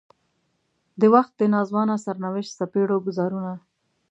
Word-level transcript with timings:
د 0.99 1.01
وخت 1.13 1.31
د 1.37 1.41
ناځوانه 1.53 1.95
سرنوشت 2.05 2.51
څپېړو 2.59 2.97
ګوزارونه. 3.07 3.53